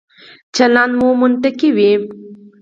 چلند 0.55 0.91
مو 0.99 1.07
منطقي 1.21 1.69
وي. 1.77 1.91